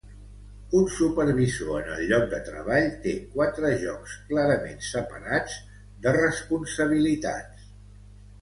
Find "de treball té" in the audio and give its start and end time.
2.31-3.13